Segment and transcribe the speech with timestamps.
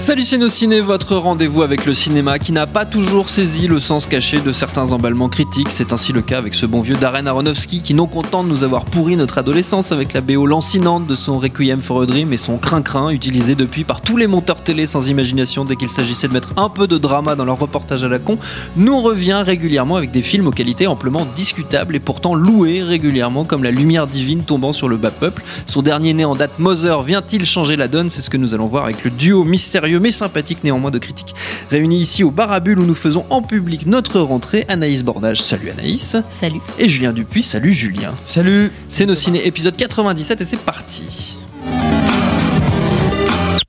[0.00, 4.40] Salut ciné, votre rendez-vous avec le cinéma qui n'a pas toujours saisi le sens caché
[4.40, 5.70] de certains emballements critiques.
[5.70, 8.64] C'est ainsi le cas avec ce bon vieux Darren Aronofsky qui, non content de nous
[8.64, 12.38] avoir pourri notre adolescence avec la BO lancinante de son Requiem for a Dream et
[12.38, 16.32] son crin-crin utilisé depuis par tous les monteurs télé sans imagination dès qu'il s'agissait de
[16.32, 18.38] mettre un peu de drama dans leur reportage à la con,
[18.76, 23.62] nous revient régulièrement avec des films aux qualités amplement discutables et pourtant loués régulièrement comme
[23.62, 25.42] la lumière divine tombant sur le bas peuple.
[25.66, 28.08] Son dernier né en date Mother vient-il changer la donne?
[28.08, 31.34] C'est ce que nous allons voir avec le duo mystérieux mais sympathique néanmoins de critiques.
[31.70, 35.42] Réunis ici au Barabule où nous faisons en public notre rentrée, Anaïs Bordage.
[35.42, 36.16] Salut Anaïs.
[36.30, 36.60] Salut.
[36.78, 37.42] Et Julien Dupuis.
[37.42, 38.14] Salut Julien.
[38.26, 38.70] Salut.
[38.88, 41.38] C'est nos ciné épisode 97 et c'est parti.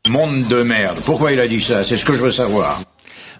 [0.09, 0.97] Monde de merde.
[1.05, 1.83] Pourquoi il a dit ça?
[1.83, 2.81] C'est ce que je veux savoir.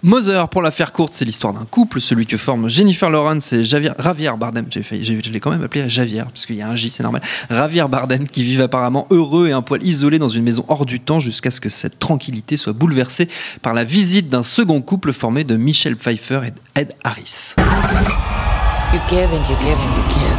[0.04, 3.64] Mother, pour la faire courte, c'est l'histoire d'un couple, celui que forment Jennifer Lawrence et
[3.64, 4.66] Javier, Javier Bardem.
[4.72, 6.90] J'ai failli, j'ai- je l'ai quand même appelé Javier, parce qu'il y a un J,
[6.90, 7.22] c'est normal.
[7.52, 11.00] Javier Bardem, qui vivent apparemment heureux et un poil isolés dans une maison hors du
[11.00, 13.28] temps jusqu'à ce que cette tranquillité soit bouleversée
[13.62, 17.54] par la visite d'un second couple formé de Michelle Pfeiffer et Ed Harris.
[17.60, 20.38] You give and you give and you give.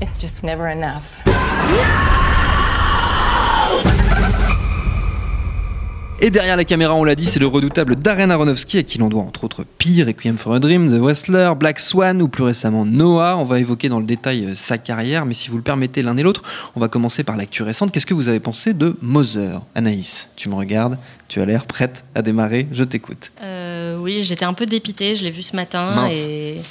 [0.00, 1.02] It's just never enough.
[6.24, 9.10] Et derrière la caméra, on l'a dit, c'est le redoutable Darren Aronofsky, à qui l'on
[9.10, 12.86] doit entre autres Pire, Requiem for a Dream, The Wrestler, Black Swan ou plus récemment
[12.86, 13.36] Noah.
[13.36, 16.16] On va évoquer dans le détail euh, sa carrière, mais si vous le permettez l'un
[16.16, 16.42] et l'autre,
[16.76, 17.92] on va commencer par l'actu récente.
[17.92, 20.96] Qu'est-ce que vous avez pensé de Mother Anaïs, tu me regardes,
[21.28, 23.30] tu as l'air prête à démarrer, je t'écoute.
[23.42, 26.24] Euh, oui, j'étais un peu dépitée, je l'ai vu ce matin Mince.
[26.24, 26.62] et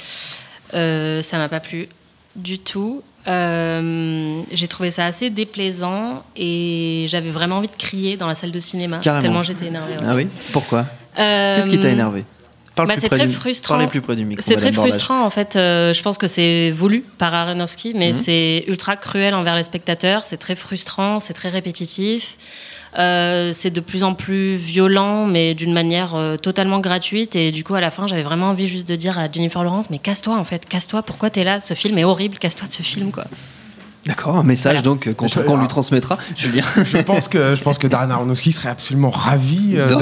[0.74, 1.86] euh, ça m'a pas plu
[2.34, 3.04] du tout.
[3.26, 8.50] Euh, j'ai trouvé ça assez déplaisant et j'avais vraiment envie de crier dans la salle
[8.52, 9.22] de cinéma Carrément.
[9.22, 9.94] tellement j'étais énervée.
[9.94, 10.04] ouais.
[10.06, 10.86] Ah oui Pourquoi
[11.18, 12.24] Euh, Qu'est-ce qui t'a énervé
[12.74, 13.74] Parle bah, plus c'est près très du- frustrant.
[13.76, 14.42] Parlez plus près du micro.
[14.44, 14.94] C'est très Bordage.
[14.94, 15.54] frustrant en fait.
[15.54, 18.14] Euh, je pense que c'est voulu par Aronofsky, mais Mhm.
[18.14, 20.24] c'est ultra cruel envers les spectateurs.
[20.26, 22.36] C'est très frustrant, c'est très répétitif.
[22.98, 27.34] Euh, c'est de plus en plus violent, mais d'une manière euh, totalement gratuite.
[27.34, 29.90] Et du coup, à la fin, j'avais vraiment envie juste de dire à Jennifer Lawrence,
[29.90, 31.02] mais casse-toi en fait, casse-toi.
[31.02, 31.60] Pourquoi t'es là?
[31.60, 32.38] Ce film est horrible.
[32.38, 33.24] Casse-toi de ce film, quoi.
[34.06, 34.82] D'accord, un message Voilà.
[34.82, 36.18] donc euh, qu'on lui transmettra.
[36.36, 36.64] Julien.
[36.84, 39.94] Je pense que je pense que Darren Aronofsky serait absolument ravi euh, de.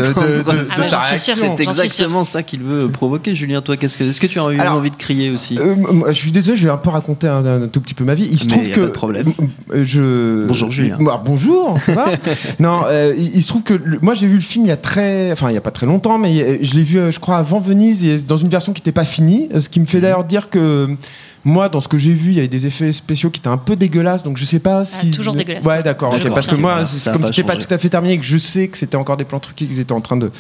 [0.77, 1.35] Ah, ta réaction.
[1.57, 3.61] C'est exactement ça qu'il veut provoquer, Julien.
[3.63, 6.11] Toi, qu'est-ce que, est-ce que tu as eu Alors, envie de crier aussi Euh, moi,
[6.11, 8.27] je suis désolé, je vais un peu raconter un, un tout petit peu ma vie.
[8.31, 9.33] Il se Mais trouve y a que pas de problème.
[9.73, 10.97] je Bonjour, Julien.
[11.01, 12.07] Bah, bonjour, ça va
[12.59, 14.73] Non, euh, il, il se trouve que le- moi j'ai vu le film il y
[14.73, 17.37] a très, enfin il y a pas très longtemps, mais je l'ai vu, je crois,
[17.37, 19.49] avant Venise et dans une version qui n'était pas finie.
[19.59, 20.97] Ce qui me fait d'ailleurs dire que
[21.45, 23.57] moi, dans ce que j'ai vu, il y avait des effets spéciaux qui étaient un
[23.57, 25.11] peu dégueulasses, donc je sais pas si.
[25.13, 25.65] Ah, toujours dégueulasse.
[25.65, 26.15] Ouais, d'accord.
[26.35, 26.81] parce que moi,
[27.13, 29.25] comme c'était pas tout à fait terminé et que je sais que c'était encore des
[29.25, 30.31] plans truqués qu'ils étaient en train de,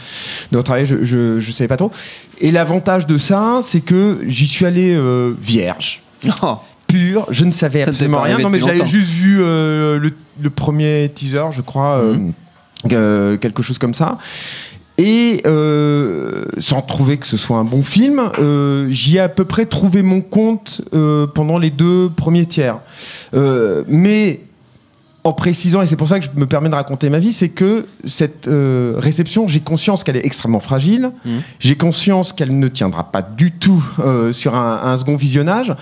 [0.53, 1.91] de retravailler, je, je, je savais pas trop.
[2.41, 6.03] Et l'avantage de ça, c'est que j'y suis allé euh, vierge
[6.43, 8.39] Oh, pur, je ne savais Ça absolument rien.
[8.39, 12.19] Non, mais j'avais juste vu euh, le, le premier teaser, je crois, euh,
[12.93, 14.19] euh, quelque chose comme ça.
[14.99, 19.45] Et euh, sans trouver que ce soit un bon film, euh, j'y ai à peu
[19.45, 22.79] près trouvé mon compte euh, pendant les deux premiers tiers.
[23.89, 24.41] Mais
[25.25, 27.49] en précisant, et c'est pour ça que je me permets de raconter ma vie, c'est
[27.49, 31.43] que cette euh, réception, j'ai conscience qu'elle est extrêmement fragile, Mhm.
[31.61, 35.75] j'ai conscience qu'elle ne tiendra pas du tout euh, sur un, un second visionnage,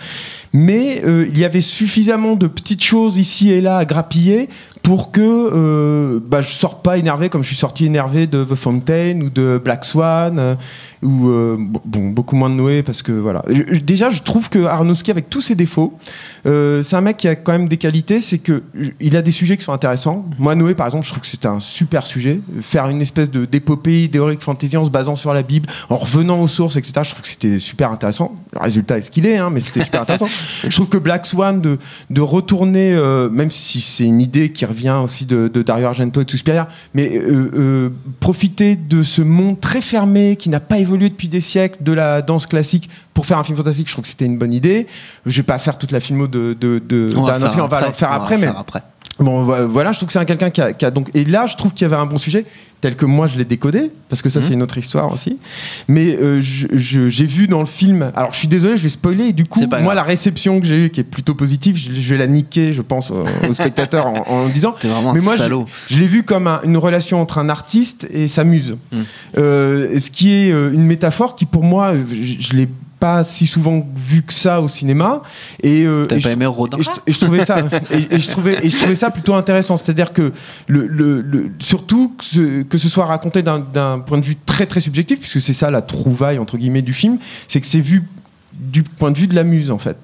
[0.53, 4.49] mais euh, il y avait suffisamment de petites choses ici et là à grappiller
[4.83, 8.55] pour que euh, bah, je sorte pas énervé comme je suis sorti énervé de The
[8.55, 10.55] Fountain ou de Black Swan euh,
[11.03, 13.43] ou euh, bon beaucoup moins de Noé parce que voilà.
[13.83, 15.99] Déjà je trouve que Aronofsky avec tous ses défauts
[16.47, 18.63] euh, c'est un mec qui a quand même des qualités c'est que
[19.01, 20.25] il a des sujets qui sont intéressants.
[20.39, 22.41] Moi Noé par exemple je trouve que c'était un super sujet.
[22.63, 26.41] Faire une espèce de d'épopée idéorique fantasy en se basant sur la Bible en revenant
[26.41, 28.35] aux sources etc je trouve que c'était super intéressant.
[28.53, 30.29] Le résultat est ce qu'il est hein, mais c'était super intéressant
[30.65, 31.79] je trouve que Black Swan de
[32.11, 36.21] de retourner euh, même si c'est une idée qui revient aussi de, de Dario Argento
[36.21, 37.89] et de Suspiria mais euh, euh,
[38.21, 42.23] profiter de ce monde très fermé qui n'a pas évolué depuis des siècles de la
[42.23, 44.87] danse classique pour faire un film fantastique je trouve que c'était une bonne idée
[45.27, 47.79] je vais pas faire toute la filmo de de, de on va faire on va
[47.79, 48.83] après, le faire on va après mais faire après.
[49.21, 51.11] Bon, vo- voilà, je trouve que c'est un quelqu'un qui a, qui a donc.
[51.15, 52.47] Et là, je trouve qu'il y avait un bon sujet,
[52.81, 55.39] tel que moi je l'ai décodé, parce que ça, c'est une autre histoire aussi.
[55.89, 58.11] Mais euh, j'ai vu dans le film.
[58.17, 59.25] Alors, je suis désolé, je vais spoiler.
[59.27, 59.95] Et du coup, moi, grave.
[59.95, 62.81] la réception que j'ai eue, qui est plutôt positive, je, je vais la niquer, je
[62.83, 64.75] pense, aux, aux spectateurs en, en disant.
[64.83, 65.67] Vraiment Mais moi, je, salaud.
[65.91, 68.79] je l'ai vu comme un- une relation entre un artiste et sa muse.
[68.93, 68.99] Mm.
[69.39, 72.69] Euh, ce qui est euh, une métaphore qui, pour moi, euh, je, je l'ai
[73.01, 75.23] pas si souvent vu que ça au cinéma.
[75.63, 77.59] Et, euh, T'as et pas je- aimé Rodin et je, et je trouvais ça
[77.91, 79.77] et, et je trouvais et je trouvais ça plutôt intéressant.
[79.77, 80.33] C'est-à-dire que
[80.69, 84.37] le, le, le- surtout que ce, que ce soit raconté d'un- d'un point de vue
[84.37, 87.19] très très subjectif puisque c'est ça la trouvaille entre guillemets du film
[87.49, 88.05] c'est que c'est vu
[88.53, 89.97] du point de vue de la muse en fait.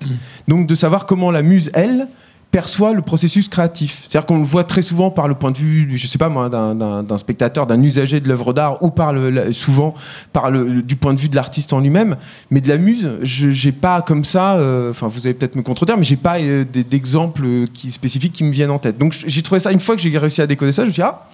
[0.49, 2.09] Donc de savoir comment la muse elle
[2.61, 4.07] perçoit le processus créatif.
[4.09, 6.49] C'est-à-dire qu'on le voit très souvent par le point de vue, je sais pas moi,
[6.49, 9.93] d'un- spectateur, d'un usager de l'œuvre d'art, ou par le, souvent
[10.33, 12.17] par le, du point de vue de l'artiste en lui-même.
[12.51, 14.55] Mais de la muse, je j'ai pas comme ça.
[14.55, 18.45] euh, Enfin, vous allez peut-être me contredire, mais j'ai pas euh, d'exemples qui spécifiques qui
[18.45, 18.97] me viennent en tête.
[18.97, 21.03] Donc j'ai trouvé ça une fois que j'ai réussi à décoder ça, je me suis
[21.03, 21.27] dit ah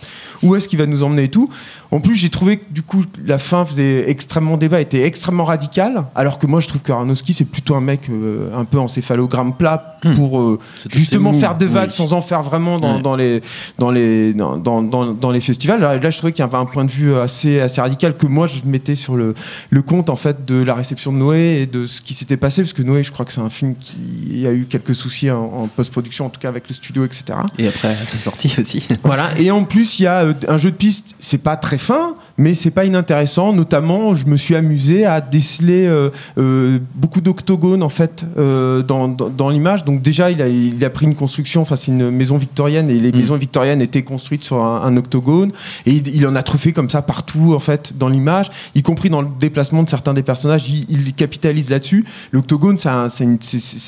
[0.43, 1.49] où est-ce qu'il va nous emmener et tout?
[1.93, 6.07] En plus, j'ai trouvé que du coup la fin faisait extrêmement débat, était extrêmement radicale,
[6.17, 9.55] alors que moi je trouve que Aronofsky c'est plutôt un mec euh, un peu encéphalogramme
[9.57, 10.15] plat Hmm.
[10.17, 10.59] pour euh,
[10.91, 11.97] C'est justement faire des vagues oui.
[11.97, 13.43] sans en faire vraiment dans, les
[13.79, 15.81] dans les dans, dans, dans, les festivals.
[15.81, 18.27] Là, là, je trouvais qu'il y avait un point de vue assez assez radical que
[18.27, 19.35] moi je mettais sur le
[19.71, 22.63] le compte en fait de la réception de Noé et de ce qui s'était passé
[22.63, 25.43] parce que Noé, je crois que c'est un film qui a eu quelques soucis en,
[25.45, 27.39] en post-production, en tout cas avec le studio, etc.
[27.59, 28.87] Et après, sa sortie aussi.
[29.03, 29.31] Voilà.
[29.39, 31.15] Et en plus, il y a euh, un jeu de piste.
[31.19, 33.53] C'est pas très fin, mais c'est pas inintéressant.
[33.53, 39.07] Notamment, je me suis amusé à déceler euh, euh, beaucoup d'octogones en fait euh, dans,
[39.09, 39.85] dans, dans l'image.
[39.85, 41.63] Donc déjà, il a, il a pris une construction.
[41.63, 43.17] Enfin, c'est une maison victorienne et les Mm.
[43.17, 45.53] maisons victoriennes étaient construites sur un, un octogone.
[45.87, 49.09] Et il, il en a truffé comme ça partout en fait dans l'image, y compris
[49.11, 50.69] dans le déplacement de certains des personnages.
[50.69, 52.05] Il, il capitalise là-dessus.
[52.33, 53.39] L'octogone, un- c'est une,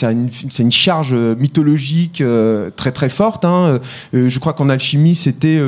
[0.03, 0.29] une,
[0.59, 2.23] une charge mythologique
[2.77, 3.45] très très forte.
[3.45, 3.81] hein.
[4.13, 5.59] Je crois qu'en alchimie, c'était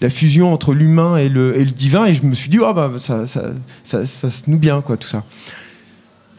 [0.00, 2.06] la fusion entre l'humain et le, et le divin.
[2.08, 3.50] Et je me suis dit, oh, bah, ça, ça,
[3.82, 5.24] ça, ça se noue bien, quoi, tout ça.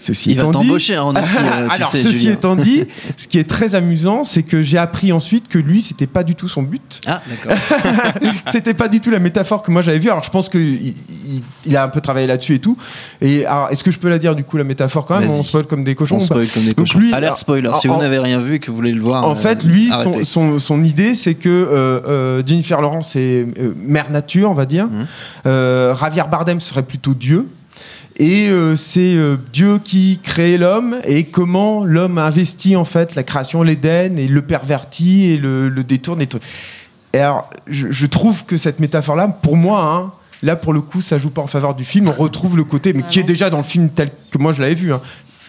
[0.01, 2.34] Ceci Il va étant dit, tu alors sais, ceci Julien.
[2.34, 2.86] étant dit,
[3.18, 6.36] ce qui est très amusant, c'est que j'ai appris ensuite que lui, c'était pas du
[6.36, 7.01] tout son but.
[7.06, 7.57] Ah, d'accord.
[8.48, 10.10] C'était pas du tout la métaphore que moi j'avais vue.
[10.10, 12.78] Alors je pense qu'il il, il a un peu travaillé là-dessus et tout.
[13.22, 15.30] Et est-ce que je peux la dire du coup la métaphore quand même?
[15.30, 17.00] On spoil comme des cochons On spoil comme des Donc cochons.
[17.00, 17.69] lui, Alerte spoiler.
[17.75, 19.25] Si en- vous n'avez rien vu et que vous voulez le voir.
[19.25, 20.24] En euh, fait, lui, son, arrêtez.
[20.24, 24.66] son, son idée, c'est que euh, euh, Jennifer Lawrence est euh, mère nature, on va
[24.66, 24.88] dire.
[24.88, 25.06] Mhm.
[25.45, 27.48] Euh, Javier Bardem serait plutôt Dieu.
[28.21, 33.24] Et euh, c'est euh, Dieu qui crée l'homme et comment l'homme investit en fait la
[33.24, 36.21] création, l'Éden et le pervertit et le, le détourne.
[36.21, 36.39] Et, tout.
[37.13, 40.12] et alors, je, je trouve que cette métaphore-là, pour moi, hein,
[40.44, 42.10] là pour le coup, ça joue pas en faveur du film.
[42.10, 44.62] On retrouve le côté, mais qui est déjà dans le film tel que moi je
[44.62, 45.00] l'avais vu, hein,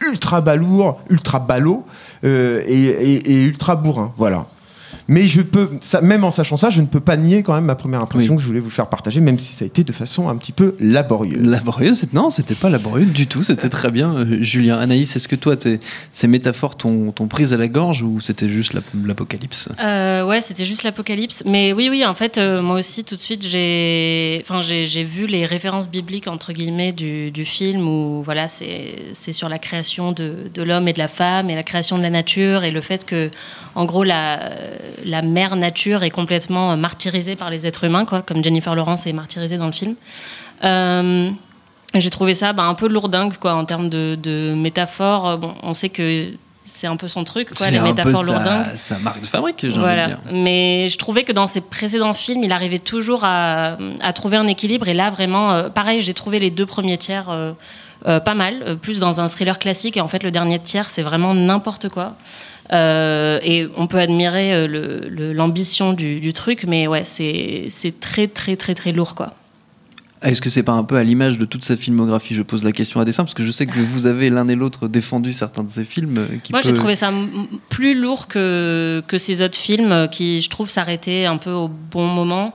[0.08, 1.84] ultra balourd, ultra ballot
[2.24, 4.12] euh, et, et- et ultra bourrin.
[4.16, 4.46] Voilà.
[5.12, 7.64] Mais je peux, ça, même en sachant ça, je ne peux pas nier quand même
[7.64, 8.36] ma première impression Oui.
[8.36, 10.52] que je voulais vous faire partager, même si ça a été de façon un petit
[10.52, 11.44] peu laborieuse.
[11.44, 14.14] Laborieux, c'est- non, c'était pas laborieux du tout, c'était très bien.
[14.14, 15.56] Euh, Julien, Anaïs, est-ce que toi,
[16.12, 19.68] ces métaphores t'ont prise à la gorge ou c'était juste l'ap- l'apocalypse?
[19.82, 21.42] Euh, ouais, c'était juste l'apocalypse.
[21.44, 25.02] Mais oui, oui, en fait, euh, moi aussi, tout de suite, j'ai, enfin, j'ai, j'ai
[25.02, 29.58] vu les références bibliques entre guillemets du, du film où voilà, c'est, c'est sur la
[29.58, 32.70] création de, de l'homme et de la femme et la création de la nature et
[32.70, 33.28] le fait que,
[33.80, 34.38] en gros, la,
[35.04, 39.12] la mère nature est complètement martyrisée par les êtres humains, quoi, comme Jennifer Lawrence est
[39.14, 39.94] martyrisée dans le film.
[40.64, 41.30] Euh,
[41.94, 45.38] j'ai trouvé ça bah, un peu lourdingue, quoi, en termes de, de métaphores.
[45.38, 46.32] Bon, on sait que
[46.66, 48.76] c'est un peu son truc, quoi, les un peu métaphores sa- lourdingues.
[48.76, 50.04] Sa marque de fabrique, j'ai Voilà.
[50.04, 50.32] envie de dire.
[50.44, 54.46] Mais je trouvais que dans ses précédents films, il arrivait toujours à, à trouver un
[54.46, 54.88] équilibre.
[54.88, 57.52] Et là, vraiment, euh, pareil, j'ai trouvé les deux premiers tiers euh,
[58.06, 59.96] euh, pas mal, euh, plus dans un thriller classique.
[59.96, 62.14] Et en fait, le dernier tiers, c'est vraiment n'importe quoi.
[62.72, 67.68] Euh, et on peut admirer euh, le- le- l'ambition du, du truc, mais ouais, c'est
[68.00, 69.34] très, très, très, très lourd, quoi.
[70.22, 72.34] Est-ce que c'est pas un peu à l'image de toute sa filmographie?
[72.34, 74.54] Je pose la question à dessein parce que je sais que vous avez l'un et
[74.54, 76.14] l'autre défendu certains de ses films.
[76.18, 77.10] euh, Qui Moi, j'ai trouvé ça
[77.70, 82.06] plus lourd que, que ces autres films qui, je trouve, s'arrêtaient un peu au bon
[82.06, 82.54] moment.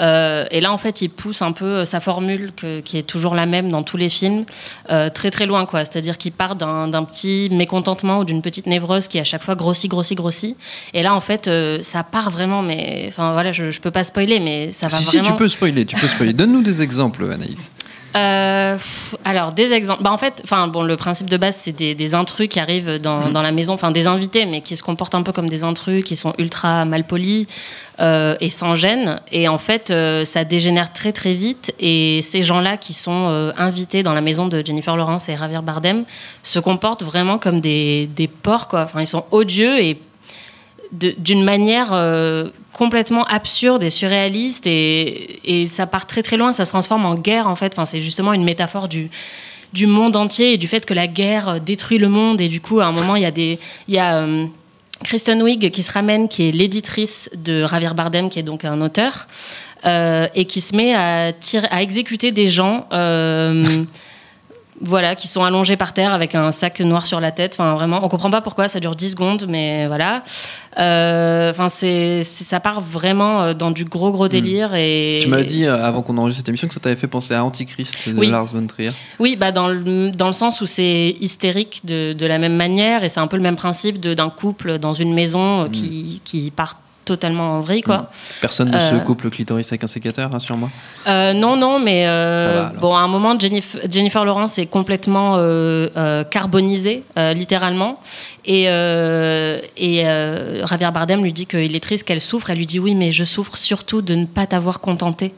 [0.00, 3.34] Euh, et là, en fait, il pousse un peu sa formule, que- qui est toujours
[3.34, 4.44] la même dans tous les films,
[4.90, 5.84] euh, très très loin, quoi.
[5.84, 9.90] C'est-à-dire qu'il part d'un petit mécontentement ou d'une petite névrose qui à chaque fois grossit,
[9.90, 10.56] grossit, grossit.
[10.94, 12.62] Et là, en fait, euh, ça part vraiment.
[12.62, 15.48] Mais enfin, voilà, je, je peux pas spoiler, mais ça va Si, si, tu peux
[15.48, 16.32] spoiler, tu peux spoiler.
[16.32, 17.70] Donne-nous des exemples, Anaïs.
[18.16, 20.02] Euh, pff, alors des exemples.
[20.02, 22.98] Bah en fait, enfin bon, le principe de base c'est des, des intrus qui arrivent
[22.98, 23.32] dans, Mhm.
[23.32, 26.02] dans la maison, enfin des invités, mais qui se comportent un peu comme des intrus,
[26.02, 27.46] qui sont ultra malpolis
[28.00, 29.20] euh, et sans gêne.
[29.30, 31.72] Et en fait, euh, ça dégénère très très vite.
[31.78, 36.04] Et ces gens-là qui sont invités dans la maison de Jennifer Lawrence et Javier Bardem
[36.42, 38.82] se comportent vraiment comme des, des porcs, quoi.
[38.84, 39.98] Enfin, ils sont odieux et
[40.92, 46.64] d'une manière euh, complètement absurde et surréaliste et, et ça part très très loin, ça
[46.64, 47.72] se transforme en guerre en fait.
[47.72, 49.10] Enfin, c'est justement une métaphore du
[49.72, 52.60] du monde entier et du fait que la guerre euh, détruit le monde et du
[52.60, 54.46] coup à un moment il y a des il y a euh,
[55.04, 58.80] Kristen Wiig qui se ramène qui est l'éditrice de Javier Bardem qui est donc un
[58.80, 59.28] auteur
[59.84, 62.86] et qui se met à tirer à exécuter des gens
[64.80, 67.52] voilà, qui sont allongés par terre avec un sac noir sur la tête.
[67.54, 70.22] Enfin, vraiment, on comprend pas pourquoi, ça dure 10 secondes, mais voilà.
[70.78, 74.74] Euh, Enfin, c'est, ça part vraiment euh, dans du gros, gros délire.
[74.74, 75.18] Et...
[75.22, 77.44] Tu m'as dit euh, avant qu'on enregistre cette émission que ça t'avait fait penser à
[77.44, 78.30] Antichrist de Oui.
[78.30, 78.90] Lars von Trier.
[79.18, 83.04] Oui, bah dans, le, dans le sens où c'est hystérique de, de la même manière,
[83.04, 86.76] et c'est un peu le même principe d'un couple dans une maison qui, qui part
[87.10, 88.08] totalement en vrille, quoi.
[88.40, 88.98] Personne ne se Euh.
[89.00, 90.70] coupe le clitoris avec un sécateur, rassure-moi.
[91.08, 95.36] Euh, non, non, mais euh, va, bon, à un moment, Jennifer, Jennifer Lawrence est complètement
[96.30, 98.00] carbonisée, littéralement.
[98.44, 100.02] Et, et
[100.68, 102.50] Javier Bardem lui dit qu'il est triste, qu'elle souffre.
[102.50, 105.32] Elle lui dit oui, mais je souffre surtout de ne pas t'avoir contenté.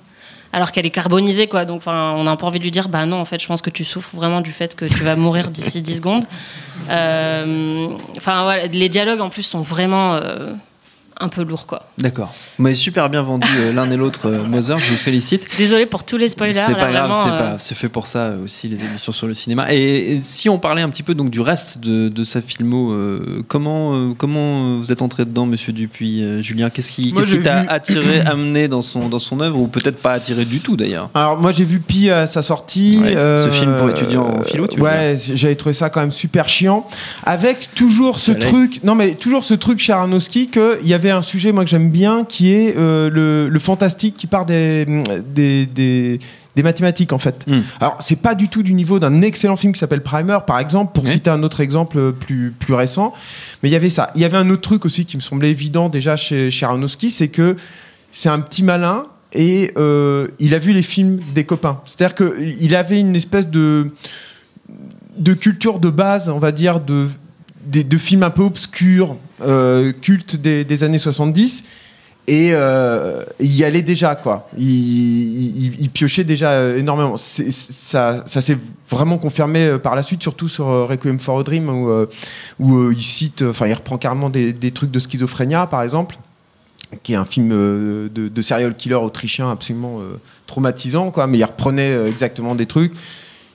[0.55, 1.64] Alors qu'elle est carbonisée, quoi.
[1.64, 3.71] Donc, on n'a pas envie de lui dire, bah non, en fait, je pense que
[3.71, 6.25] tu souffres vraiment du fait que tu vas mourir d'ici 10 secondes.
[6.91, 7.88] Euh,
[8.19, 10.52] Enfin, voilà, les dialogues en plus sont vraiment euh,
[11.21, 11.83] un peu lourds, quoi.
[11.99, 12.35] D'accord.
[12.59, 15.47] Vous m'avez super bien vendu euh, l'un et l'autre, euh, Mother, je vous félicite.
[15.59, 16.52] Désolée pour tous les spoilers.
[16.54, 19.12] C'est là, pas grave, c'est euh, pas, c'est fait pour ça euh, aussi les émissions
[19.12, 19.73] sur le cinéma.
[19.73, 22.92] Et, et si on parlait un petit peu donc du reste de, de sa filmo,
[22.92, 26.71] euh, comment euh, comment vous êtes entré dedans, Monsieur Dupuis, euh, Julien?
[26.71, 29.59] Qu'est-ce qui Moi, qu'est-ce qui j'ai t'a vu- attiré, amené dans son dans son œuvre
[29.59, 31.11] ou peut-être pas attiré du tout d'ailleurs?
[31.14, 32.99] Alors moi j'ai vu Pi à sa sortie.
[33.02, 36.49] Ouais, ce film pour étudiants en philo, tu Ouais, j'avais trouvé ça quand même super
[36.49, 36.87] chiant.
[37.25, 41.01] Avec toujours ce truc, non mais toujours ce truc chez Aronofsky que il y avait
[41.11, 44.87] un sujet moi que j'aime bien qui est euh, le, le fantastique qui part des
[45.35, 46.18] des, des
[46.54, 47.47] des mathématiques en fait.
[47.47, 47.61] Mm.
[47.80, 50.92] Alors c'est pas du tout du niveau d'un excellent film qui s'appelle Primer par exemple
[50.92, 53.12] pour citer un autre exemple plus plus récent.
[53.62, 54.11] Mais il y avait ça.
[54.14, 57.11] Il y avait un autre truc aussi qui me semblait évident déjà chez, chez Aronofsky,
[57.11, 57.56] c'est que
[58.11, 61.80] c'est un petit malin et euh, il a vu les films des copains.
[61.87, 63.90] C'est-à-dire qu'il avait une espèce de,
[65.16, 67.09] de culture de base, on va dire, de,
[67.66, 71.64] de, de films un peu obscurs, euh, cultes des, des années 70.
[72.28, 74.49] Et euh, il y allait déjà, quoi.
[74.57, 77.16] Il, piochait déjà euh, énormément.
[77.16, 78.57] Ça ça s'est
[78.88, 82.07] vraiment confirmé par la suite, surtout sur Requiem for a Dream, où,
[82.61, 86.16] où il cite, enfin, il reprend carrément des, des trucs de schizophrénia, par exemple
[87.02, 90.00] qui est un film de, serial killer autrichien absolument
[90.47, 91.26] traumatisant, quoi.
[91.26, 92.92] Mais il reprenait exactement des trucs.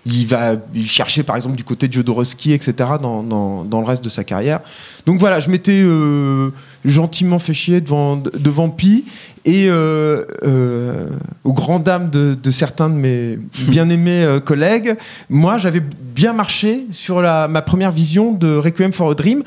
[0.10, 2.74] Il va il cherchait par exemple du côté de Jodorowsky, etc.
[3.02, 4.62] Dans, dans, dans le reste de sa carrière.
[5.06, 6.52] Donc voilà, je m'étais euh,
[6.86, 9.06] gentiment fait chier devant, devant Pi
[9.46, 11.10] et euh, euh,
[11.44, 13.38] aux grandes dames de, de certains de mes
[13.68, 14.96] bien-aimés euh, collègues,
[15.30, 19.44] moi j'avais bien marché sur la, ma première vision de Requiem for a Dream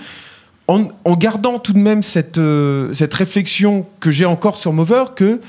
[0.71, 5.05] en, en gardant tout de même cette, euh, cette réflexion que j'ai encore sur Mover,
[5.17, 5.41] que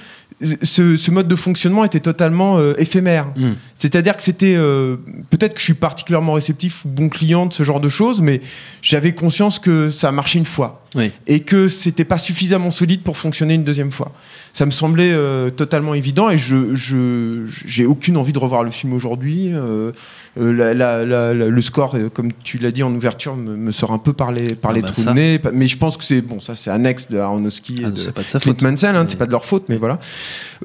[0.63, 3.27] ce, ce mode de fonctionnement était totalement euh, éphémère.
[3.35, 3.51] Mm.
[3.75, 4.97] C'est-à-dire que c'était euh,
[5.29, 8.41] peut-être que je suis particulièrement réceptif ou bon client de ce genre de choses, mais
[8.81, 11.11] j'avais conscience que ça a marché une fois Oui.
[11.25, 14.11] et que c'était pas suffisamment solide pour fonctionner une deuxième fois.
[14.51, 18.71] Ça me semblait euh, totalement évident et je je j'ai aucune envie de revoir le
[18.71, 19.53] film aujourd'hui.
[19.53, 19.93] Euh,
[20.37, 23.71] euh, la- la- la- le score, euh, comme tu l'as dit en ouverture, me, me
[23.71, 25.39] sort un peu par les par Ah les bah trous de nez.
[25.53, 28.21] Mais je pense que c'est bon, ça c'est annexe de Aronofsky Ah, et de pas
[28.23, 28.55] de sa Clint.
[28.61, 29.97] Mansell, hein, c'est pas de leur faute, mais voilà.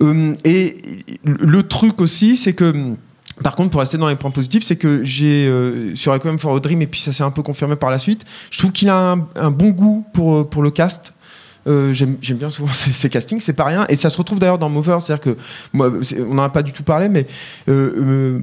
[0.02, 0.76] Euh, et
[1.24, 2.74] le truc aussi, c'est que
[3.42, 6.56] par contre, pour rester dans les points positifs, c'est que j'ai euh, sur Requiem for
[6.56, 8.88] a Dream, et puis ça s'est un peu confirmé par la suite, je trouve qu'il
[8.88, 11.12] a un, un bon goût pour, euh, pour le cast.
[11.66, 13.86] Euh, J'aime j'aime bien souvent ces, ces castings, c'est pas rien.
[13.88, 15.36] Et ça se retrouve d'ailleurs dans Mover, c'est-à-dire que
[15.72, 15.90] moi,
[16.28, 17.26] on n'en a pas du tout parlé, mais
[17.68, 18.40] euh, euh,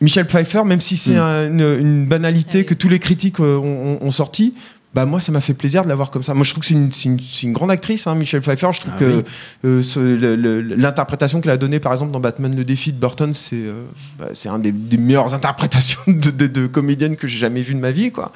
[0.00, 1.18] Michel Pfeiffer, même si c'est Mm.
[1.18, 2.64] un- une, une banalité Ah oui.
[2.66, 4.54] que tous les critiques euh, ont, ont- ont sorti,
[4.94, 6.34] bah moi ça m'a fait plaisir de l'avoir comme ça.
[6.34, 8.68] Moi je trouve que c'est une, grande actrice, hein, Michel Pfeiffer.
[8.72, 9.24] Je trouve Ah que
[9.64, 9.82] oui.
[9.96, 13.84] euh, l'interprétation qu'elle a donnée par exemple dans Batman le défi de Burton, c'est euh,
[14.18, 17.74] bah, c'est un des, des meilleures interprétations de, de, de comédienne que j'ai jamais vu
[17.74, 18.32] de ma vie quoi.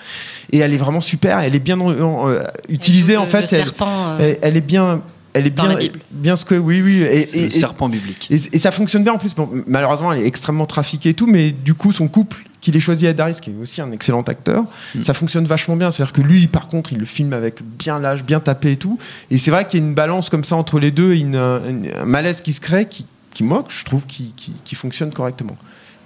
[0.52, 1.38] Et elle est vraiment super.
[1.40, 3.38] Elle est bien en- en- euh, utilisée Le- en fait.
[3.38, 3.86] Le Elle, serpent.
[4.10, 5.02] euh, elle, elle est bien.
[5.34, 5.98] Elle est Dans bien, la Bible.
[6.10, 8.26] bien ce que oui oui et, C'est et- le serpent biblique.
[8.30, 9.34] et, et ça fonctionne bien en plus.
[9.34, 12.80] Bon, malheureusement, elle est extrêmement trafiquée et tout, mais du coup, son couple qu'il ait
[12.80, 15.02] choisi Ed Harris, qui est aussi un excellent acteur, Mm.
[15.02, 15.90] ça fonctionne vachement bien.
[15.90, 18.98] C'est-à-dire que lui, par contre, il le filme avec bien l'âge, bien tapé et tout.
[19.30, 21.90] Et c'est vrai qu'il y a une balance comme ça entre les deux, une- une-
[21.96, 25.12] un malaise qui se crée, qui, qui moi, que je trouve qui, qui- qui fonctionne
[25.12, 25.56] correctement.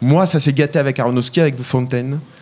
[0.02, 1.56] Moi, ça s'est gâté avec Aronofsky, avec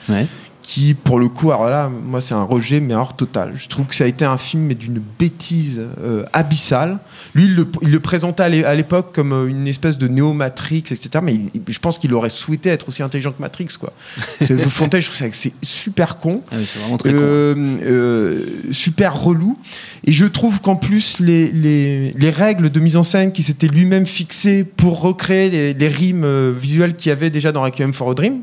[0.09, 0.27] Ouais.
[0.71, 3.53] Qui, pour le coup, alors là, moi, c'est un rejet, mais hors total.
[3.57, 6.99] Je trouve que ça a été un film, mais d'une bêtise euh, abyssale.
[7.35, 10.07] Lui, il le, il le présentait à l'é- à l'époque comme euh, une espèce de
[10.09, 11.21] néo-Matrix, etc.
[11.23, 13.95] Mais il- il- je pense qu'il aurait souhaité être aussi intelligent que Matrix, quoi.
[14.43, 16.43] C'est- Fontaine, je trouve ça que c'est super con.
[16.53, 17.17] Ah oui, c'est vraiment très con.
[17.19, 19.57] Euh, euh, super relou.
[20.05, 23.69] Et je trouve qu'en plus, les, les, les règles de mise en scène qui s'était
[23.69, 28.11] lui-même fixées pour recréer les, les rimes visuelles qu'il y avait déjà dans Requiem for
[28.11, 28.41] a Dream,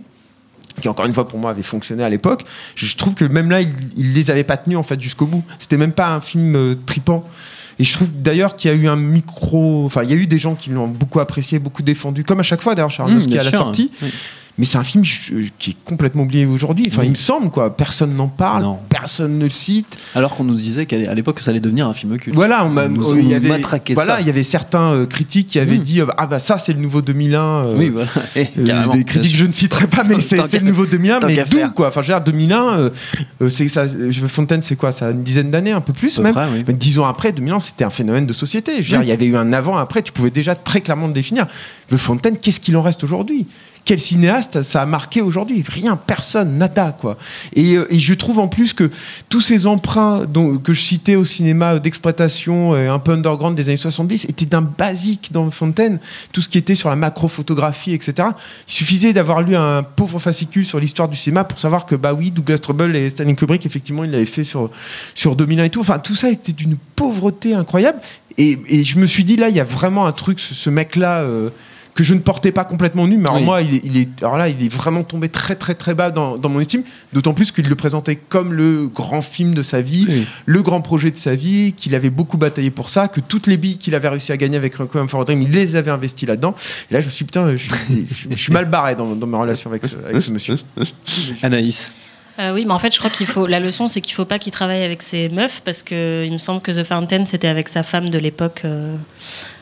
[0.82, 2.44] qui encore une fois pour moi avait fonctionné à l'époque,
[2.76, 5.44] je trouve que même là, il, il les avait pas tenus en fait jusqu'au bout.
[5.60, 7.28] C'était même pas un film euh, tripant.
[7.78, 9.84] Et je trouve d'ailleurs qu'il y a eu un micro.
[9.86, 12.44] Enfin, il y a eu des gens qui l'ont beaucoup apprécié, beaucoup défendu, comme à
[12.44, 13.60] chaque fois d'ailleurs, Charles Mmh, bien à la sûr.
[13.60, 13.92] sortie.
[14.02, 14.10] Oui.
[14.58, 15.04] Mais c'est un film
[15.60, 16.86] qui est complètement oublié aujourd'hui.
[16.88, 17.08] Enfin, Oui.
[17.08, 17.76] il me semble, quoi.
[17.76, 18.80] Personne n'en parle, Non.
[18.88, 19.98] personne ne le cite.
[20.16, 22.34] Alors qu'on nous disait qu'à l'époque, ça allait devenir un film culte.
[22.36, 23.62] Voilà, on m'a- nous- euh, il y on avait,
[23.94, 24.22] voilà, ça.
[24.22, 25.84] il y avait certains euh, critiques qui avaient Mm.
[25.84, 27.66] dit euh, ah bah ça c'est le nouveau 2001.
[27.66, 28.08] euh, Oui, voilà.
[28.38, 31.28] Eh, euh, des critiques que je ne citerai pas, mais c'est le nouveau 2001, tant
[31.28, 32.78] mais d'où quoi Enfin, je veux dire, 2001,
[33.42, 33.86] euh, c'est ça.
[34.30, 34.94] Fontaine, c'est quoi?
[34.94, 36.34] Ça a une dizaine d'années, un peu plus peu même.
[36.34, 36.64] près, oui.
[36.66, 38.82] Mais dix ans après, 2001, c'était un phénomène de société.
[38.82, 40.02] Je veux dire, il y avait eu un avant, après.
[40.02, 41.46] Tu pouvais déjà très clairement le définir.
[41.92, 43.48] Le Fontaine, qu'est-ce qu'il en reste aujourd'hui?
[43.86, 45.64] Quel cinéaste ça a marqué aujourd'hui?
[45.68, 47.18] Rien, personne, nada, quoi.
[47.54, 48.90] Et, euh, je trouve en plus que
[49.30, 50.26] tous ces emprunts
[50.64, 54.64] que je citais au cinéma d'exploitation euh, un peu underground des années 70 étaient d'un
[54.64, 56.00] basique dans Fontaine.
[56.34, 58.30] Tout ce qui était sur la macrophotographie, etc.
[58.68, 62.14] Il suffisait d'avoir lu un pauvre fascicule sur l'histoire du cinéma pour savoir que, bah
[62.16, 64.72] oui, Douglas Trumbull et Stanley Kubrick, effectivement, il l'avait fait sur,
[65.14, 65.82] sur 2001 et tout.
[65.82, 68.00] Enfin, tout ça était d'une pauvreté incroyable.
[68.40, 71.20] Et, je me suis dit, là, il y a vraiment un truc, ce, ce mec-là.
[71.20, 71.52] euh,
[71.96, 73.44] que je ne portais pas complètement nu, mais alors Oui.
[73.46, 76.12] moi, il est, il est- alors là, il est vraiment tombé très très très bas
[76.12, 76.84] dans, dans mon estime,
[77.14, 80.28] d'autant plus qu'il le présentait comme le grand film de sa vie, Oui.
[80.46, 83.56] le grand projet de sa vie, qu'il avait beaucoup bataillé pour ça, que toutes les
[83.58, 86.26] billes qu'il avait réussi à gagner avec Requiem for a Dream, il les avait investies
[86.26, 86.54] là-dedans.
[86.92, 87.72] Et là, je me suis putain, je suis,
[88.12, 90.58] je- je suis mal barré dans, dans ma relation avec ce, avec ce monsieur.
[91.42, 91.94] Anaïs.
[92.40, 93.48] Euh, oui, mais en fait, je crois qu'il faut.
[93.48, 96.38] La leçon, c'est qu'il faut pas qu'il travaille avec ses meufs parce que il me
[96.38, 98.98] semble que The Fountain, c'était avec sa femme de l'époque, euh,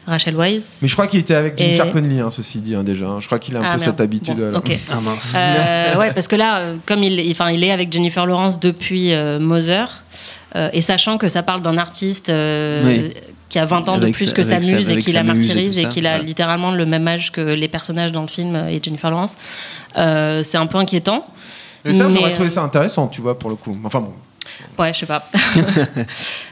[0.05, 0.79] Rachel Weisz.
[0.81, 3.05] Mais je crois qu'il était avec Et- Jennifer Connelly, hein, ceci dit, hein, déjà.
[3.07, 3.19] hein.
[3.19, 3.91] Je crois qu'il a un Ah, peu merde.
[3.91, 4.35] cette habitude.
[4.37, 4.59] Bon, alors.
[4.59, 4.77] ok.
[4.91, 5.33] Ah mince.
[5.35, 9.13] Euh, ouais, parce que là, euh, comme il, enfin, il est avec Jennifer Lawrence depuis
[9.13, 10.03] euh, Mother,
[10.55, 13.13] euh, et sachant que ça parle d'un artiste euh, Oui.
[13.49, 15.77] qui a 20 ans de plus sa- que sa muse et qui la et martyrise
[15.79, 16.23] et ça, qu'il a ouais.
[16.23, 19.35] littéralement le même âge que les personnages dans le film et Jennifer Lawrence,
[19.97, 21.25] euh, c'est un peu inquiétant.
[21.85, 23.77] Et ça, j'aurais trouvé ça intéressant, tu vois, pour le coup.
[23.83, 24.13] Enfin bon.
[24.77, 25.27] Ouais, je sais pas.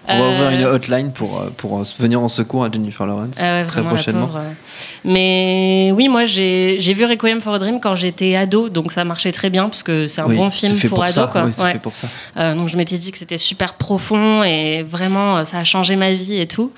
[0.07, 3.05] On va ouvrir Euh, une hotline pour, euh, pour euh, venir en secours à Jennifer
[3.05, 4.29] Lawrence Ah ouais, très prochainement.
[4.35, 4.51] euh.
[5.03, 9.31] Mais oui, moi j'ai vu Requiem for a Dream quand j'étais ado, donc ça marchait
[9.31, 11.13] très bien parce que c'est un Oui, bon film pour, pour ado.
[11.13, 11.29] ça.
[11.31, 11.43] quoi.
[11.45, 11.71] oui, c'est Ouais.
[11.73, 12.07] fait pour ça.
[12.37, 15.95] Euh, donc je m'étais dit que c'était super profond et vraiment euh, ça a changé
[15.95, 16.71] ma vie et tout.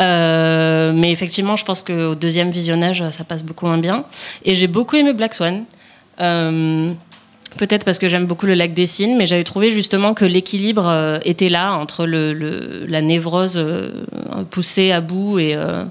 [0.00, 4.04] Euh, mais effectivement, je pense qu'au deuxième visionnage, ça passe beaucoup moins bien.
[4.44, 5.64] Et j'ai beaucoup aimé Black Swan.
[6.20, 6.92] Euh,
[7.56, 10.86] Peut-être parce que j'aime beaucoup le lac des cygnes, mais j'avais trouvé justement que l'équilibre
[10.86, 13.90] euh, était là entre la névrose euh,
[14.50, 15.84] poussée à bout et, euh,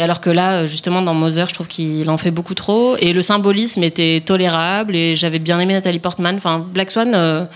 [0.00, 2.96] alors que là, justement, dans Mother, je trouve qu'il en fait beaucoup trop.
[2.98, 6.36] Et le symbolisme était tolérable et j'avais bien aimé Nathalie Portman.
[6.36, 7.48] Enfin, Black Swan,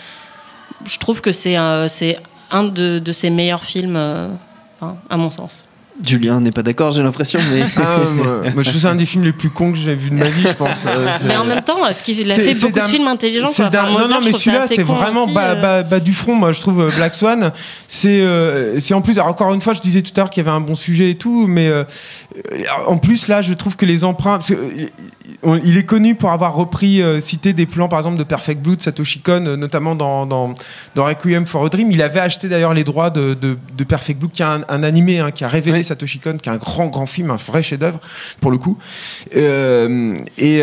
[0.85, 5.63] je trouve que c'est un, de, ses meilleurs films, à mon sens.
[6.05, 7.63] Julien n'est pas d'accord, j'ai l'impression, mais.
[7.77, 10.11] Ah, moi, moi, je trouve ça un des films les plus cons que j'ai vu
[10.11, 10.69] de ma vie, je pense.
[10.87, 13.07] Euh, c'est- Mais en même temps, ce qu'il a C'est- fait c'est beaucoup de films
[13.09, 13.49] intelligents.
[13.53, 13.81] C'est quoi.
[13.83, 15.61] Enfin, non, non, je mais celui-là, c'est vraiment aussi, bas, euh.
[15.61, 16.35] bas- bas du front.
[16.35, 17.53] Moi, je trouve euh, Black Swan,
[17.89, 19.19] c'est euh, c'est en plus.
[19.19, 21.11] alors, encore une fois, je disais tout à l'heure qu'il y avait un bon sujet
[21.11, 21.85] et tout, mais euh,
[22.53, 24.37] euh, en plus, là, je trouve que les emprunts.
[24.37, 24.87] parce que, euh,
[25.43, 28.61] on- il est connu pour avoir repris, euh, cité des plans, par exemple, de Perfect
[28.63, 30.55] Blue, de Satoshi Kon, euh, notamment dans, dans,
[30.95, 31.91] dans Requiem for a Dream.
[31.91, 34.83] Il avait acheté d'ailleurs les droits de, de, de Perfect Blue, qui est un, un
[34.83, 37.63] animé hein, qui a révélé Satoshi Kon, qui est un grand, grand film, un vrai
[37.63, 38.01] chef-d'œuvre,
[38.41, 38.79] pour le coup.
[39.37, 40.59] Euh, et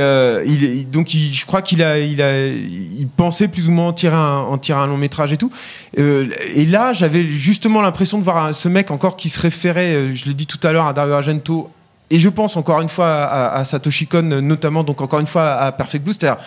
[0.45, 3.93] il, donc, il- je crois qu'il a, il a, il pensait plus ou moins en
[3.93, 5.51] tirer un, en tirer un long métrage et tout.
[5.97, 10.33] Et là, j'avais justement l'impression de voir ce mec encore qui se référait, je l'ai
[10.33, 11.69] dit tout à l'heure, à Dario Argento.
[12.09, 15.53] Et je pense encore une fois à, à Satoshi Kon, notamment, donc encore une fois
[15.53, 16.41] à Perfect Blue, c'est-à-dire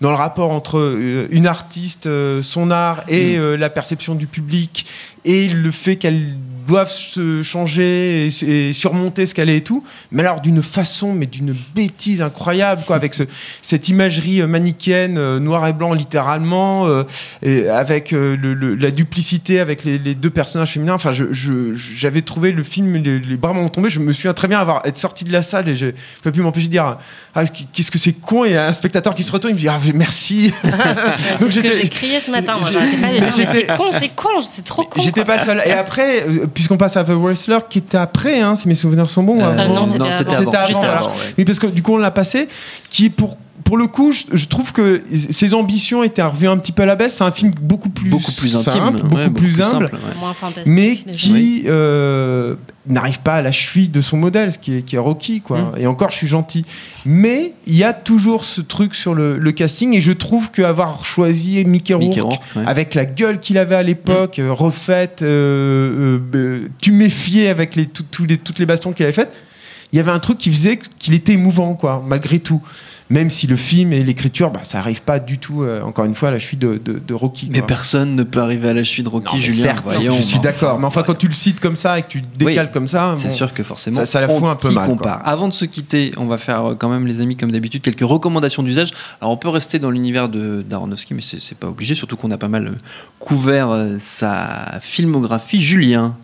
[0.00, 4.26] dans le rapport entre euh, une artiste, euh, son art et euh, la perception du
[4.26, 4.86] public
[5.24, 6.36] et le fait qu'elle
[6.68, 11.14] doive se changer et, et surmonter ce qu'elle est et tout, mais alors d'une façon,
[11.14, 13.24] mais d'une bêtise incroyable, quoi, avec ce-
[13.62, 17.02] cette imagerie euh, manichéenne, euh, noir et blanc littéralement, euh,
[17.42, 20.94] et avec euh, le- le- la duplicité avec les, les deux personnages féminins.
[20.94, 23.88] Enfin, je- je- j'avais trouvé le film, les, les bras m'ont tombé.
[23.90, 26.30] Je me souviens très bien avoir être sorti de la salle et je ne peux
[26.32, 26.98] plus m'empêcher de dire
[27.34, 29.78] ah, qu'est-ce que c'est con et un spectateur qui se retourne, il me dit ah,
[29.94, 30.52] merci.
[31.40, 32.58] Donc j'ai crié ce matin.
[32.58, 35.00] Moi, j'ai- j'arrêtais pas de dire, mais j'étais- c'est con, c'est con, c'est trop con.
[35.00, 35.62] J'étais pas le seul.
[35.64, 36.24] Et après,
[36.58, 39.40] puisqu'on passe à The Wrestler, qui était après, hein, si mes souvenirs sont bons.
[39.40, 39.74] Euh, avant.
[39.74, 40.12] non, c'était avant.
[40.12, 41.12] C'était Juste avant, avant.
[41.38, 42.48] Oui, parce que du coup, on l'a passé,
[42.90, 43.36] qui est pour
[43.68, 46.86] pour le coup, je, je trouve que ses ambitions étaient revues un petit peu à
[46.86, 47.16] la baisse.
[47.16, 50.18] C'est un film beaucoup plus, Beaucoup plus intime, simple, beaucoup ouais, plus humble, simple, ouais.
[50.18, 50.72] Moins fantastique.
[50.72, 52.54] mais qui euh,
[52.86, 55.60] n'arrive pas à la cheville de son modèle, ce qui est, qui est Rocky, quoi.
[55.60, 55.80] Mm.
[55.80, 56.64] Et encore, je suis gentil.
[57.04, 61.04] Mais il y a toujours ce truc sur le, le casting, et je trouve qu'avoir
[61.04, 62.62] choisi Mickey Rourke, Mickey Rourke, ouais.
[62.66, 68.24] avec la gueule qu'il avait à l'époque, euh, refaite, euh, euh, tuméfiée avec les, tout-
[68.24, 69.32] les, toutes les bastons qu'il avait faites,
[69.92, 72.62] il y avait un truc qui faisait qu'il était émouvant, quoi, malgré tout.
[73.10, 76.14] Même si le film et l'écriture, bah, ça arrive pas du tout, euh, encore une
[76.14, 77.48] fois, à la cheville de, de, de Rocky.
[77.50, 79.62] Mais personne ne peut arriver à la cheville de Rocky, Non, Julien.
[79.62, 80.72] certes, voyons, je suis d'accord.
[80.72, 83.14] enfin, Mais enfin, quand tu le cites comme ça et que tu décales comme ça,
[83.16, 83.34] C'est bon.
[83.34, 84.94] sûr que forcément, Ça- ça la fout un peu mal.
[85.24, 88.00] Avant de se quitter, on va faire euh, quand même, les amis, comme d'habitude, quelques
[88.06, 88.90] recommandations d'usage.
[89.22, 92.36] Alors, on peut rester dans l'univers de d'Aronofsky, mais c'est pas obligé, surtout qu'on a
[92.38, 92.70] pas mal euh,
[93.18, 95.60] couvert sa filmographie.
[95.62, 96.14] Julien,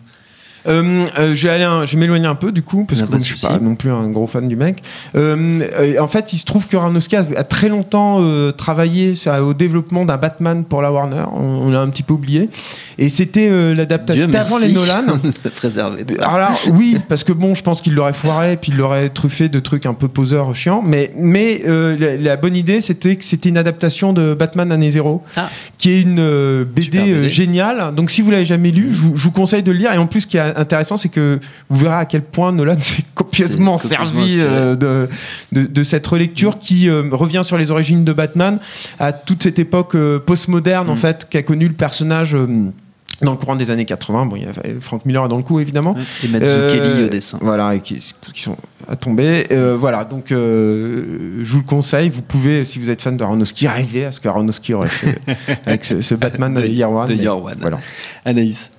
[0.67, 3.05] Euh, euh, je vais aller, un- je vais m'éloigner un peu du coup parce a
[3.05, 4.81] que de je suis pas non plus un gros fan du mec.
[5.15, 8.21] Euh, en fait, il se trouve que Aronofsky a, a très longtemps
[8.57, 11.25] travaillé sur- au développement d'un Batman pour la Warner.
[11.33, 12.49] On, on l'a un petit peu oublié.
[12.97, 14.25] Et c'était l'adaptation.
[14.25, 15.03] C'était avant les Nolan.
[15.43, 16.25] de préserver de ça.
[16.27, 19.59] Alors oui, parce que bon, je pense qu'il l'aurait foiré, puis il l'aurait truffé de
[19.59, 20.81] trucs un peu poseurs chiants.
[20.85, 25.23] Mais, mais la, la bonne idée, c'était que c'était une adaptation de Batman année zéro,
[25.35, 25.49] Ah.
[25.77, 27.93] qui est une BD, géniale.
[27.95, 29.93] Donc si vous l'avez jamais lu, je, vous- je vous conseille de le lire.
[29.93, 31.39] Et en plus, qui est intéressant, c'est que
[31.69, 35.09] vous verrez à quel point Nolan s'est copieusement servi euh, de,
[35.51, 38.59] de, de cette relecture qui euh, revient sur les origines de Batman
[38.99, 40.97] à toute cette époque euh, postmoderne en Mm.
[40.97, 42.35] fait qu'a connu le personnage.
[43.21, 45.59] dans le courant des années 80, bon, il y a Frank Miller dans le coup
[45.61, 47.37] évidemment, Et Mazzucchelli euh, au dessin.
[47.41, 47.95] voilà, et qui,
[48.33, 48.57] qui sont
[48.89, 49.45] à tomber.
[49.51, 52.09] Euh, voilà, donc euh, je vous le conseille.
[52.09, 55.17] Vous pouvez, si vous êtes fan de Aronofsky, rêver à ce que Aronofsky aurait fait
[55.65, 57.07] avec ce, ce Batman de, Year One.
[57.07, 57.57] de Year One.
[57.61, 57.79] Voilà.
[58.25, 58.69] Anaïs.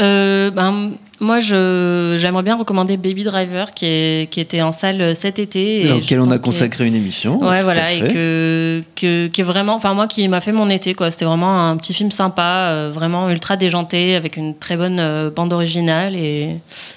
[0.00, 5.14] Euh, ben, moi, je, j'aimerais bien recommander Baby Driver, qui, est, qui était en salle
[5.14, 5.86] cet été.
[5.86, 7.38] et auquel on a consacré une émission.
[7.40, 10.94] Ouais, voilà, et que, que, qui est vraiment, enfin, moi, qui m'a fait mon été,
[10.94, 11.10] quoi.
[11.10, 15.30] C'était vraiment un petit film sympa, euh, vraiment ultra déjanté, avec une très bonne euh,
[15.30, 16.56] bande originale, et,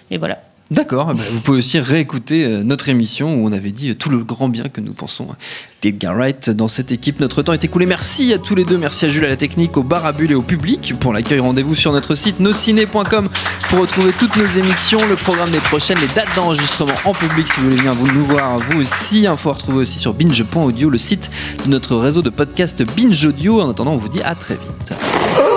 [0.10, 0.40] et voilà.
[0.70, 3.96] D'accord, eh ben, vous pouvez aussi réécouter euh, notre émission où on avait dit euh,
[3.96, 5.28] tout le grand bien que nous pensons
[5.82, 7.22] d'Edgar Wright dans cette équipe.
[7.22, 7.86] Notre temps est écoulé.
[7.86, 8.78] Merci à tous les deux.
[8.78, 11.40] Merci à Jules à la technique, au bar à bulles et au public pour l'accueil.
[11.40, 13.30] Rendez-vous sur notre site nosciné.com
[13.70, 17.62] pour retrouver toutes nos émissions, le programme des prochaines, les dates d'enregistrement en public si
[17.62, 19.26] vous voulez venir vous nous voir vous aussi.
[19.26, 21.30] Info à retrouver aussi sur binge.audio, le site
[21.64, 23.62] de notre réseau de podcast Binge Audio.
[23.62, 25.57] En attendant, on vous dit à très vite.